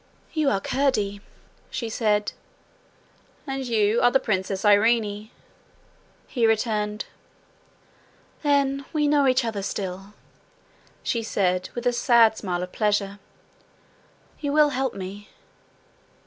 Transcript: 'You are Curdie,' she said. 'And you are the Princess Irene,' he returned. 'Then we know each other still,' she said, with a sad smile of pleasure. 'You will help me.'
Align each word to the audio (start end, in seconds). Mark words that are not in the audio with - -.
'You 0.33 0.49
are 0.49 0.59
Curdie,' 0.59 1.21
she 1.69 1.87
said. 1.87 2.31
'And 3.45 3.63
you 3.67 4.01
are 4.01 4.09
the 4.09 4.19
Princess 4.19 4.65
Irene,' 4.65 5.29
he 6.25 6.47
returned. 6.47 7.05
'Then 8.41 8.85
we 8.93 9.07
know 9.07 9.27
each 9.27 9.45
other 9.45 9.61
still,' 9.61 10.15
she 11.03 11.21
said, 11.21 11.69
with 11.75 11.85
a 11.85 11.93
sad 11.93 12.35
smile 12.35 12.63
of 12.63 12.71
pleasure. 12.71 13.19
'You 14.39 14.51
will 14.51 14.69
help 14.69 14.95
me.' 14.95 15.29